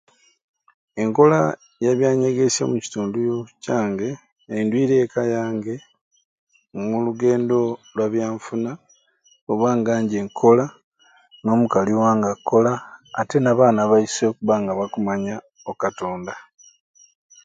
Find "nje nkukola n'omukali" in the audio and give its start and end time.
10.01-11.93